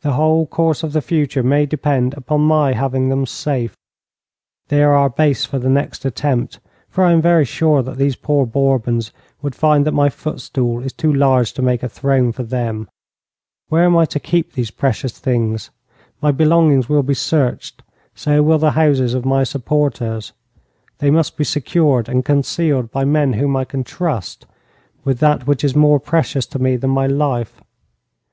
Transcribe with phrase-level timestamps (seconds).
[0.00, 3.76] 'The whole course of the future may depend upon my having them safe.
[4.66, 6.58] They are our base for the next attempt
[6.88, 9.12] for I am very sure that these poor Bourbons
[9.42, 12.88] would find that my footstool is too large to make a throne for them.
[13.68, 15.70] Where am I to keep these precious things?
[16.20, 17.80] My belongings will be searched
[18.12, 20.32] so will the houses of my supporters.
[20.98, 24.46] They must be secured and concealed by men whom I can trust
[25.04, 27.60] with that which is more precious to me than my life.